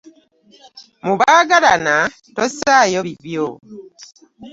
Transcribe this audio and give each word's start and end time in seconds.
Mu 1.05 1.13
baagalana 1.19 1.95
tossaayo 2.35 2.99
bibyo. 3.07 3.47